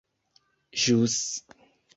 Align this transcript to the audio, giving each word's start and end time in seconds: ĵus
ĵus 0.85 1.19